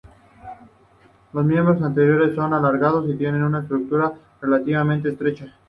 [1.31, 5.53] Los miembros anteriores son alargados y tienen una estructura relativamente estrecha.